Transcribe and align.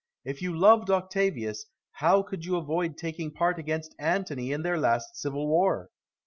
If 0.25 0.41
you 0.41 0.57
loved 0.57 0.89
Octavius, 0.89 1.67
how 1.91 2.23
could 2.23 2.43
you 2.43 2.57
avoid 2.57 2.97
taking 2.97 3.29
part 3.29 3.59
against 3.59 3.93
Antony 3.99 4.51
in 4.51 4.63
their 4.63 4.79
last 4.79 5.15
civil 5.15 5.47
war? 5.47 5.89